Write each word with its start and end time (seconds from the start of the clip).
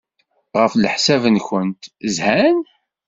Ɣef 0.59 0.73
leḥsab-nwent, 0.77 1.83
zhan? 2.15 2.57